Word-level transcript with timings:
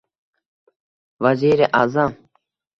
Vaziri 1.27 1.71
a’zam 1.83 2.19